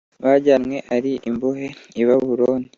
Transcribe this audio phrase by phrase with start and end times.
[0.23, 1.67] bajyanywe ari imbohe
[2.01, 2.67] I babuloni